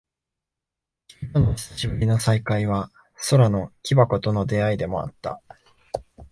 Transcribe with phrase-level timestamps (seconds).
[1.11, 2.89] 君との久しぶりの再会は、
[3.29, 5.43] 空の木箱との出会いでもあった。